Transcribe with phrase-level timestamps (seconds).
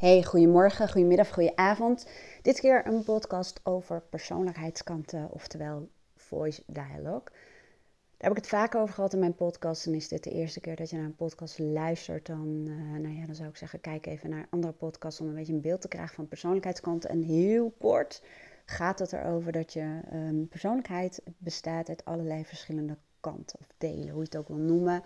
[0.00, 2.06] Hey, goedemorgen, goedemiddag, goedenavond.
[2.42, 7.24] Dit keer een podcast over persoonlijkheidskanten, oftewel voice dialogue.
[7.24, 9.86] Daar heb ik het vaak over gehad in mijn podcast.
[9.86, 13.14] En is dit de eerste keer dat je naar een podcast luistert, dan, uh, nou
[13.14, 15.80] ja, dan zou ik zeggen, kijk even naar andere podcasts om een beetje een beeld
[15.80, 17.10] te krijgen van persoonlijkheidskanten.
[17.10, 18.22] En heel kort
[18.64, 24.18] gaat het erover dat je um, persoonlijkheid bestaat uit allerlei verschillende kanten of delen, hoe
[24.18, 25.02] je het ook wil noemen.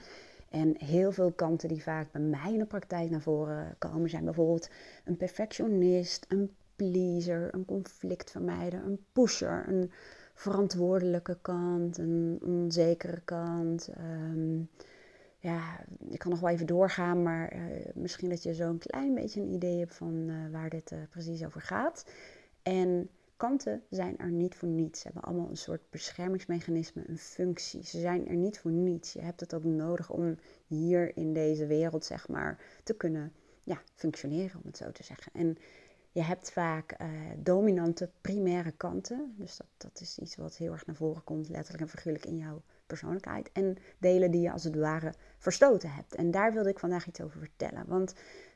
[0.54, 4.24] En heel veel kanten die vaak bij mij in de praktijk naar voren komen zijn
[4.24, 4.70] bijvoorbeeld
[5.04, 9.90] een perfectionist, een pleaser, een conflictvermijder, een pusher, een
[10.34, 13.88] verantwoordelijke kant, een onzekere kant.
[13.88, 14.58] Ehm,
[15.38, 17.60] ja, ik kan nog wel even doorgaan, maar uh,
[17.94, 20.98] misschien dat je zo een klein beetje een idee hebt van uh, waar dit uh,
[21.10, 22.06] precies over gaat.
[22.62, 25.00] En kanten zijn er niet voor niets.
[25.00, 27.86] Ze hebben allemaal een soort beschermingsmechanisme, een functie.
[27.86, 29.12] Ze zijn er niet voor niets.
[29.12, 33.82] Je hebt het ook nodig om hier in deze wereld, zeg maar, te kunnen ja,
[33.94, 35.32] functioneren, om het zo te zeggen.
[35.32, 35.58] En
[36.10, 39.34] je hebt vaak uh, dominante primaire kanten.
[39.38, 42.36] Dus dat, dat is iets wat heel erg naar voren komt, letterlijk en figuurlijk in
[42.36, 43.52] jouw persoonlijkheid.
[43.52, 46.14] En delen die je als het ware verstoten hebt.
[46.14, 47.84] En daar wilde ik vandaag iets over vertellen.
[47.86, 48.14] Want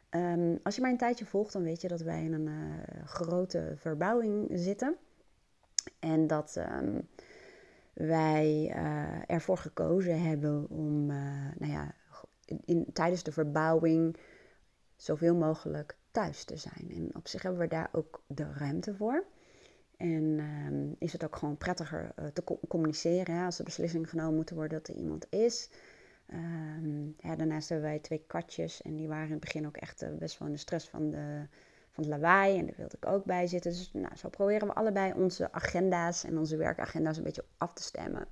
[0.08, 3.06] Ehm, als je mij een tijdje volgt, dan weet je dat wij in een uh,
[3.06, 4.96] grote verbouwing zitten.
[5.98, 7.08] En dat um,
[7.92, 11.16] wij uh, ervoor gekozen hebben om, uh,
[11.58, 11.94] nou ja,
[12.64, 14.16] in, tijdens de verbouwing
[14.96, 16.90] zoveel mogelijk thuis te zijn.
[16.90, 19.24] En op zich hebben we daar ook de ruimte voor.
[19.96, 24.78] En um, is het ook gewoon prettiger te communiceren als er beslissingen genomen moeten worden
[24.78, 25.70] dat er iemand is.
[26.32, 30.02] Um, ja, daarnaast hebben wij twee katjes en die waren in het begin ook echt
[30.02, 31.46] uh, best wel in de stress van, de,
[31.90, 32.58] van het lawaai.
[32.58, 33.70] En daar wilde ik ook bij zitten.
[33.70, 37.82] Dus nou, zo proberen we allebei onze agenda's en onze werkagenda's een beetje af te
[37.82, 38.26] stemmen.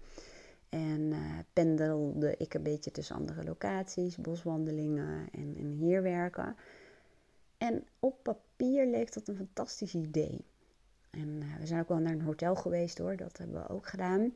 [0.68, 1.18] En uh,
[1.52, 6.56] pendelde ik een beetje tussen andere locaties, boswandelingen en, en hier werken.
[7.58, 10.44] En op papier leek dat een fantastisch idee.
[11.10, 13.86] En uh, we zijn ook wel naar een hotel geweest hoor, dat hebben we ook
[13.86, 14.32] gedaan.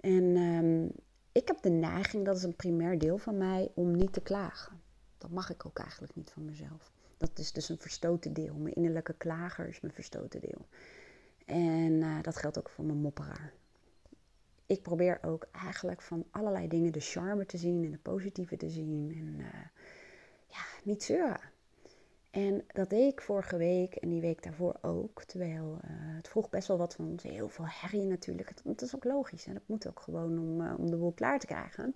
[0.00, 0.90] En um,
[1.38, 4.80] ik heb de neiging, dat is een primair deel van mij, om niet te klagen.
[5.18, 6.92] Dat mag ik ook eigenlijk niet van mezelf.
[7.16, 8.54] Dat is dus een verstoten deel.
[8.54, 10.66] Mijn innerlijke klager is mijn verstoten deel.
[11.46, 13.52] En uh, dat geldt ook voor mijn mopperaar.
[14.66, 18.70] Ik probeer ook eigenlijk van allerlei dingen de charme te zien en de positieve te
[18.70, 19.10] zien.
[19.10, 19.46] En uh,
[20.46, 21.50] ja, niet zeuren.
[22.30, 25.24] En dat deed ik vorige week en die week daarvoor ook.
[25.24, 27.22] Terwijl uh, het vroeg best wel wat van ons.
[27.22, 28.52] Heel veel herrie natuurlijk.
[28.64, 29.46] Dat is ook logisch.
[29.46, 31.94] En dat moet ook gewoon om, uh, om de boel klaar te krijgen.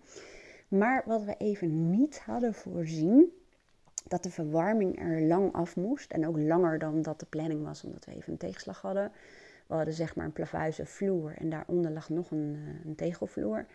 [0.68, 3.32] Maar wat we even niet hadden voorzien.
[4.08, 6.12] Dat de verwarming er lang af moest.
[6.12, 7.84] En ook langer dan dat de planning was.
[7.84, 9.12] Omdat we even een tegenslag hadden.
[9.66, 11.34] We hadden zeg maar een plavuizen vloer.
[11.36, 13.66] En daaronder lag nog een, uh, een tegelvloer.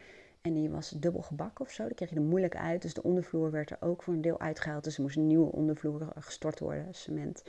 [0.41, 1.85] En die was dubbel gebakken of zo.
[1.85, 2.81] Die kreeg je er moeilijk uit.
[2.81, 4.83] Dus de ondervloer werd er ook voor een deel uitgehaald.
[4.83, 7.43] Dus er moest een nieuwe ondervloer gestort worden, cement.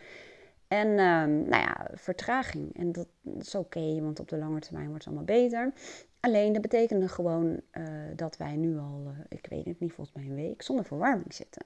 [0.68, 2.76] En um, nou ja, vertraging.
[2.76, 5.72] En dat, is oké, want op de lange termijn wordt het allemaal beter.
[6.20, 7.84] Alleen dat betekende gewoon uh,
[8.16, 11.34] dat wij nu al, uh, ik weet het niet, volgens mij een week zonder verwarming
[11.34, 11.62] zitten.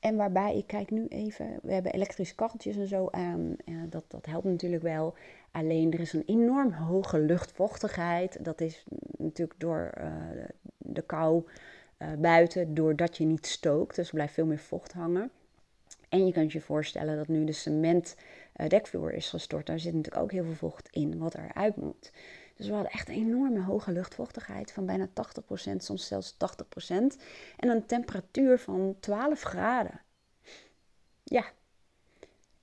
[0.00, 3.56] En waarbij, ik kijk nu even, we hebben elektrische kacheltjes en zo aan.
[3.64, 5.14] Uh, dat, dat helpt natuurlijk wel.
[5.50, 8.44] Alleen er is een enorm hoge luchtvochtigheid.
[8.44, 8.84] Dat is
[9.22, 10.12] natuurlijk door uh,
[10.78, 11.44] de kou
[11.98, 13.96] uh, buiten, doordat je niet stookt.
[13.96, 15.30] Dus er blijft veel meer vocht hangen.
[16.08, 18.16] En je kunt je voorstellen dat nu de cement
[18.68, 19.66] dekvloer is gestort.
[19.66, 22.10] Daar zit natuurlijk ook heel veel vocht in, wat eruit moet.
[22.56, 25.10] Dus we hadden echt een enorme hoge luchtvochtigheid van bijna 80%,
[25.76, 26.36] soms zelfs 80%.
[27.56, 30.00] En een temperatuur van 12 graden.
[31.24, 31.44] Ja.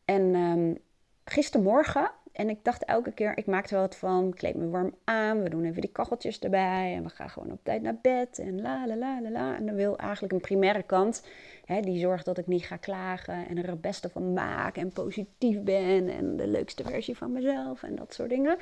[0.05, 0.77] En um,
[1.23, 5.43] gistermorgen, en ik dacht elke keer, ik maakte wel wat van, kleed me warm aan,
[5.43, 8.61] we doen even die kacheltjes erbij en we gaan gewoon op tijd naar bed en
[8.61, 9.55] la la la la la.
[9.55, 11.23] En dan wil eigenlijk een primaire kant,
[11.65, 14.89] hè, die zorgt dat ik niet ga klagen en er het beste van maak en
[14.89, 18.57] positief ben en de leukste versie van mezelf en dat soort dingen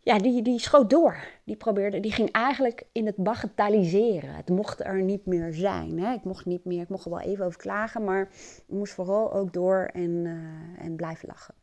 [0.00, 1.16] ja, die, die schoot door.
[1.44, 4.34] Die, probeerde, die ging eigenlijk in het bagatelliseren.
[4.34, 6.00] Het mocht er niet meer zijn.
[6.00, 6.12] Hè?
[6.12, 8.22] Ik mocht niet meer, ik mocht er wel even over klagen, maar
[8.66, 11.54] ik moest vooral ook door en, uh, en blijven lachen.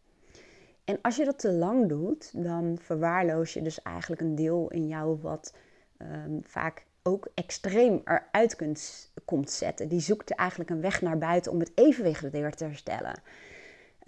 [0.86, 4.88] En als je dat te lang doet, dan verwaarloos je dus eigenlijk een deel in
[4.88, 5.54] jou wat
[5.98, 9.88] um, vaak ook extreem eruit kunt, komt zetten.
[9.88, 13.22] Die zoekt eigenlijk een weg naar buiten om het evenwicht weer te herstellen.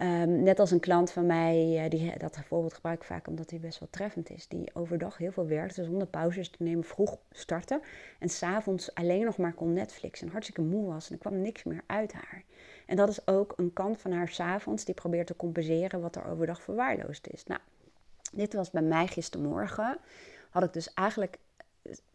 [0.02, 3.50] Um, net als een klant van mij, uh, die, dat voorbeeld gebruik ik vaak omdat
[3.50, 4.48] hij best wel treffend is.
[4.48, 7.80] Die overdag heel veel werkte zonder pauzes te nemen, vroeg starten.
[8.18, 11.08] En s'avonds alleen nog maar kon Netflix en hartstikke moe was.
[11.08, 12.42] En er kwam niks meer uit haar.
[12.86, 16.26] En dat is ook een kant van haar s'avonds die probeert te compenseren wat er
[16.26, 17.44] overdag verwaarloosd is.
[17.44, 17.60] Nou,
[18.32, 19.98] dit was bij mij gistermorgen.
[20.50, 21.38] Had ik dus eigenlijk,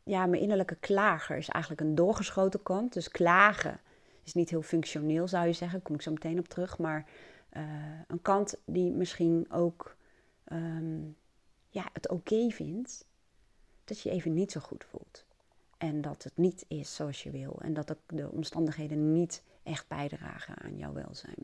[0.03, 2.93] ja, mijn innerlijke klager is eigenlijk een doorgeschoten kant.
[2.93, 3.79] Dus klagen
[4.23, 6.77] is niet heel functioneel zou je zeggen, daar kom ik zo meteen op terug.
[6.77, 7.05] Maar
[7.53, 7.63] eh,
[8.07, 9.95] een kant die misschien ook
[10.43, 11.01] ehm,
[11.69, 13.07] ja, het oké vindt
[13.83, 15.25] dat je even niet zo goed voelt.
[15.77, 17.59] En dat het niet is zoals je wil.
[17.61, 21.43] En dat de omstandigheden niet echt bijdragen aan jouw welzijn.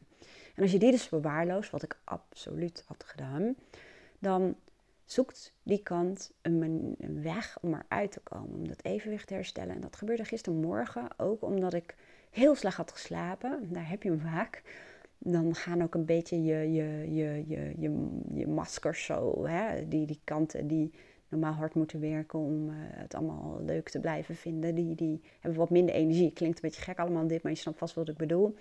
[0.55, 3.55] En als je die dus bewaarloost, wat ik absoluut had gedaan,
[4.19, 4.55] dan
[5.05, 9.75] zoekt die kant een, weg om eruit te komen, om dat evenwicht te herstellen.
[9.75, 11.95] En dat gebeurde gistermorgen ook omdat ik
[12.29, 13.73] heel slecht had geslapen.
[13.73, 14.63] Daar heb je hem vaak.
[15.19, 19.87] Dan gaan ook een beetje je, je, je, je, je, je maskers zo, hè?
[19.87, 20.91] Die, die kanten die
[21.29, 24.75] normaal hard moeten werken om uh, het allemaal leuk te blijven vinden.
[24.75, 26.33] Die, die hebben wat minder energie.
[26.33, 28.55] Klinkt een beetje gek allemaal dit, maar je snapt vast wat ik bedoel.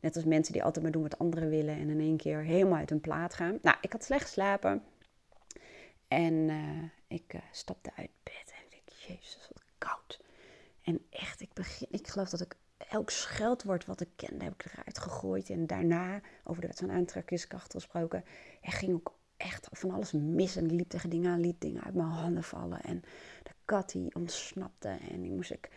[0.00, 2.78] Net als mensen die altijd maar doen wat anderen willen en in één keer helemaal
[2.78, 3.58] uit hun plaat gaan.
[3.62, 4.82] Nou, ik had slecht geslapen.
[6.08, 10.20] En uh, ik uh, stapte uit bed en ik dacht, jezus, wat koud.
[10.84, 12.56] En echt, ik, begin, ik geloof dat ik
[12.88, 15.50] elk scheldwoord wat ik kende, heb ik eruit gegooid.
[15.50, 18.24] En daarna, over de wet van aantrekkingskracht gesproken,
[18.60, 20.56] er ging ook echt van alles mis.
[20.56, 22.80] En ik liep tegen dingen aan, liet dingen uit mijn handen vallen.
[22.80, 23.02] En
[23.42, 25.70] de kat die ontsnapte en die moest ik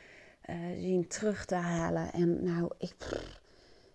[0.50, 2.14] uh, zien terug te halen.
[2.14, 2.96] En nou, ik,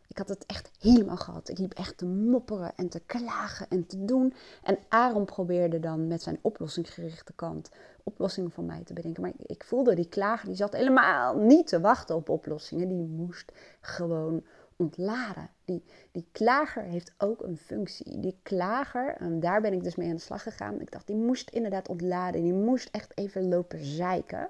[0.09, 1.49] ik had het echt helemaal gehad.
[1.49, 4.35] Ik liep echt te mopperen en te klagen en te doen.
[4.63, 7.71] En Aaron probeerde dan met zijn oplossingsgerichte kant
[8.03, 9.23] oplossingen voor mij te bedenken.
[9.23, 12.89] Maar ik voelde die klager, die zat helemaal niet te wachten op oplossingen.
[12.89, 14.45] Die moest gewoon
[14.77, 15.51] ontladen.
[15.65, 18.21] Die, die klager heeft ook een functie.
[18.21, 20.81] Die klager, en daar ben ik dus mee aan de slag gegaan.
[20.81, 22.43] Ik dacht, die moest inderdaad ontladen.
[22.43, 24.49] Die moest echt even lopen zeiken.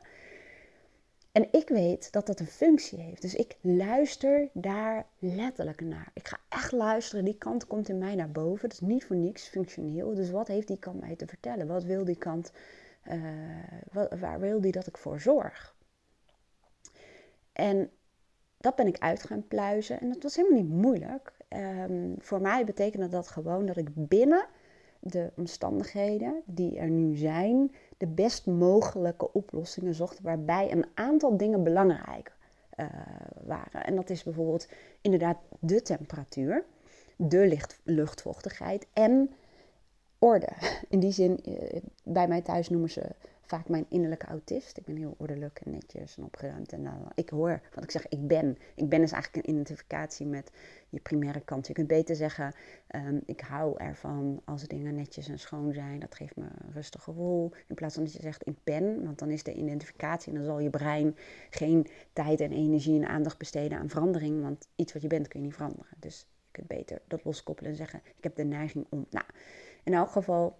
[1.38, 3.22] En ik weet dat dat een functie heeft.
[3.22, 6.10] Dus ik luister daar letterlijk naar.
[6.14, 7.24] Ik ga echt luisteren.
[7.24, 8.68] Die kant komt in mij naar boven.
[8.68, 10.14] Dat is niet voor niks functioneel.
[10.14, 11.66] Dus wat heeft die kant mij te vertellen?
[11.66, 12.52] Wat wil die kant,
[13.10, 13.22] uh,
[14.20, 15.76] waar wil die dat ik voor zorg?
[17.52, 17.90] En
[18.56, 20.00] dat ben ik uit gaan pluizen.
[20.00, 21.32] En dat was helemaal niet moeilijk.
[21.48, 24.46] Um, voor mij betekende dat gewoon dat ik binnen
[25.00, 31.62] de omstandigheden die er nu zijn, de best mogelijke oplossingen zocht, waarbij een aantal dingen
[31.62, 32.36] belangrijk
[32.76, 32.86] uh,
[33.44, 33.84] waren.
[33.84, 34.68] En dat is bijvoorbeeld
[35.00, 36.64] inderdaad de temperatuur,
[37.16, 39.30] de luchtvochtigheid en
[40.18, 40.48] orde.
[40.88, 43.02] In die zin, uh, bij mij thuis noemen ze
[43.48, 44.76] vaak mijn innerlijke autist.
[44.76, 46.72] Ik ben heel ordelijk en netjes en opgeruimd.
[46.72, 48.58] En uh, ik hoor wat ik zeg, ik ben.
[48.74, 50.50] Ik ben is eigenlijk een identificatie met
[50.88, 51.66] je primaire kant.
[51.66, 52.54] Je kunt beter zeggen,
[52.90, 56.00] um, ik hou ervan als dingen netjes en schoon zijn.
[56.00, 57.52] Dat geeft me een rustig gevoel.
[57.66, 59.04] In plaats van dat je zegt, ik ben.
[59.04, 61.16] Want dan is de identificatie en dan zal je brein
[61.50, 64.42] geen tijd en energie en aandacht besteden aan verandering.
[64.42, 65.96] Want iets wat je bent kun je niet veranderen.
[65.98, 69.06] Dus je kunt beter dat loskoppelen en zeggen, ik heb de neiging om.
[69.10, 69.24] Nou,
[69.84, 70.56] in elk geval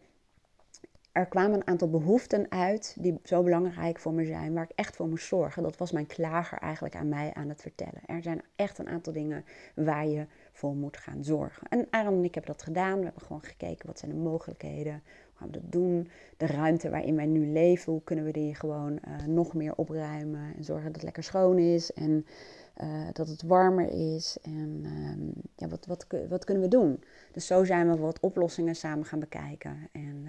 [1.19, 4.97] er kwamen een aantal behoeften uit die zo belangrijk voor me zijn, waar ik echt
[4.97, 5.63] voor moest zorgen.
[5.63, 8.01] Dat was mijn klager eigenlijk aan mij aan het vertellen.
[8.07, 9.45] Er zijn echt een aantal dingen
[9.75, 11.69] waar je voor moet gaan zorgen.
[11.69, 12.99] En Aaron en ik hebben dat gedaan.
[12.99, 16.09] We hebben gewoon gekeken wat zijn de mogelijkheden, hoe gaan we dat doen.
[16.37, 20.55] De ruimte waarin wij nu leven, hoe kunnen we die gewoon uh, nog meer opruimen
[20.57, 22.27] en zorgen dat het lekker schoon is en
[22.83, 24.37] uh, dat het warmer is.
[24.43, 27.03] En um, ja, wat, wat, wat kunnen we doen?
[27.33, 29.89] Dus zo zijn we wat oplossingen samen gaan bekijken.
[29.93, 30.28] En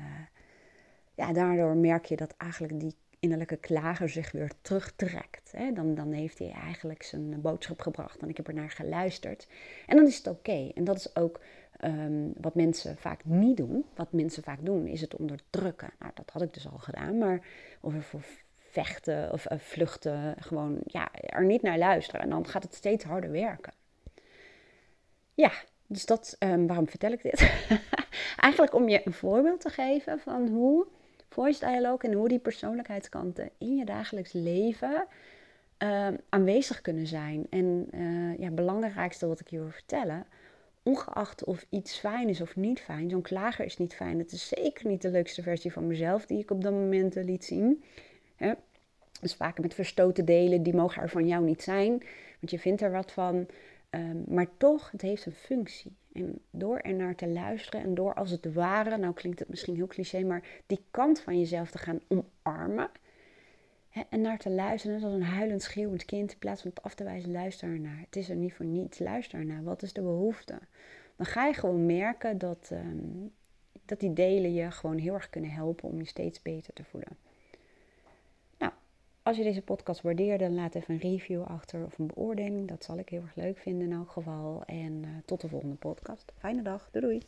[1.19, 5.51] ja, daardoor merk je dat eigenlijk die innerlijke klager zich weer terugtrekt.
[5.51, 5.73] Hè?
[5.73, 9.47] Dan, dan heeft hij eigenlijk zijn boodschap gebracht en ik heb er naar geluisterd.
[9.87, 10.71] En dan is het oké.
[10.75, 11.39] En dat is ook
[11.83, 13.85] um, wat mensen vaak niet doen.
[13.95, 15.91] Wat mensen vaak doen is het onderdrukken.
[15.99, 17.41] Nou, dat had ik dus al gedaan, maar
[17.81, 22.21] of voor vechten of uh, vluchten, gewoon ja, er niet naar luisteren.
[22.21, 23.73] En dan gaat het steeds harder werken.
[25.33, 25.51] Ja,
[25.87, 27.51] dus dat, um, waarom vertel ik dit?
[28.37, 30.87] Eigenlijk om je een voorbeeld te geven van hoe
[31.29, 35.07] voice dialogue en hoe die persoonlijkheidskanten in je dagelijks leven
[35.83, 37.47] uh, aanwezig kunnen zijn.
[37.49, 40.25] En uh, ja, het belangrijkste wat ik je wil vertellen,
[40.83, 44.19] ongeacht of iets fijn is of niet fijn, zo'n klager is niet fijn.
[44.19, 47.23] Het is zeker niet de leukste versie van mezelf die ik op dat moment uh,
[47.23, 47.83] liet zien.
[48.35, 48.53] Hè?
[49.21, 51.89] Dus vaak met verstoten delen, die mogen er van jou niet zijn,
[52.39, 53.47] want je vindt er wat van.
[53.89, 55.95] Um, maar toch, het heeft een functie.
[56.13, 59.75] En door er naar te luisteren en door als het ware, nou klinkt het misschien
[59.75, 62.89] heel cliché, maar die kant van jezelf te gaan omarmen.
[64.09, 66.95] En naar te luisteren, net als een huilend, schreeuwend kind, in plaats van het af
[66.95, 67.99] te wijzen, luister ernaar.
[67.99, 69.63] Het is er niet voor niets, luister ernaar.
[69.63, 70.59] Wat is de behoefte?
[71.15, 73.31] Dan ga je gewoon merken dat, um,
[73.85, 77.17] dat die delen je gewoon heel erg kunnen helpen om je steeds beter te voelen.
[79.29, 82.67] Als je deze podcast waardeerde, laat even een review achter of een beoordeling.
[82.67, 84.63] Dat zal ik heel erg leuk vinden in elk geval.
[84.65, 86.31] En uh, tot de volgende podcast.
[86.37, 86.89] Fijne dag.
[86.91, 87.21] Doei doei.